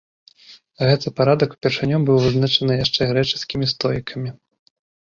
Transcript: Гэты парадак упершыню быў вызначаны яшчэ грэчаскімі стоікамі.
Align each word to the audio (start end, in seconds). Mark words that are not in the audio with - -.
Гэты 0.87 1.07
парадак 1.19 1.53
упершыню 1.57 2.01
быў 2.09 2.17
вызначаны 2.25 2.81
яшчэ 2.85 3.01
грэчаскімі 3.13 3.65
стоікамі. 3.77 4.29